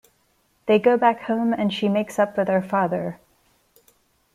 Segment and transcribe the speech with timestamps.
[0.65, 3.19] They go back home and she makes up with her father.